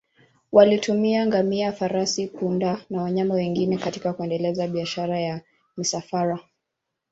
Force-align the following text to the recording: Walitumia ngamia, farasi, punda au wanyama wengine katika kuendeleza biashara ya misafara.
Walitumia 0.51 1.25
ngamia, 1.25 1.71
farasi, 1.73 2.27
punda 2.27 2.71
au 2.95 2.97
wanyama 3.03 3.33
wengine 3.33 3.77
katika 3.77 4.13
kuendeleza 4.13 4.67
biashara 4.67 5.19
ya 5.19 5.41
misafara. 5.77 6.39